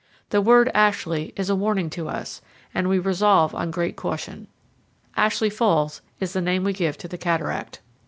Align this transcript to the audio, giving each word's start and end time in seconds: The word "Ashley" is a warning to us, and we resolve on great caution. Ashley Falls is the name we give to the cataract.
The 0.31 0.41
word 0.41 0.71
"Ashley" 0.73 1.31
is 1.35 1.51
a 1.51 1.55
warning 1.55 1.91
to 1.91 2.09
us, 2.09 2.41
and 2.73 2.89
we 2.89 2.97
resolve 2.97 3.53
on 3.53 3.69
great 3.69 3.95
caution. 3.95 4.47
Ashley 5.15 5.51
Falls 5.51 6.01
is 6.19 6.33
the 6.33 6.41
name 6.41 6.63
we 6.63 6.73
give 6.73 6.97
to 6.97 7.07
the 7.07 7.19
cataract. 7.19 7.81